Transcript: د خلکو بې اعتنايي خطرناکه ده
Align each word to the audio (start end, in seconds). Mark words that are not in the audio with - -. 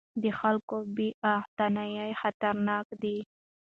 د 0.21 0.23
خلکو 0.39 0.75
بې 0.95 1.09
اعتنايي 1.31 2.11
خطرناکه 2.21 2.95
ده 3.01 3.15